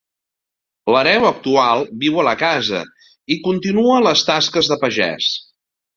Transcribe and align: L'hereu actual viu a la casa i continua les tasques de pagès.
L'hereu 0.93 1.27
actual 1.31 1.83
viu 2.03 2.17
a 2.21 2.25
la 2.29 2.35
casa 2.41 2.81
i 3.35 3.39
continua 3.49 4.03
les 4.07 4.25
tasques 4.31 4.71
de 4.73 4.79
pagès. 4.87 5.29